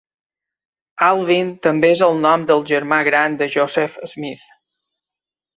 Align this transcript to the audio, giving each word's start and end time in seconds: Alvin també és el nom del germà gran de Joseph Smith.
Alvin 1.07 1.51
també 1.67 1.91
és 1.97 2.01
el 2.07 2.17
nom 2.23 2.47
del 2.53 2.65
germà 2.71 3.01
gran 3.11 3.39
de 3.43 3.51
Joseph 3.57 4.03
Smith. 4.15 4.49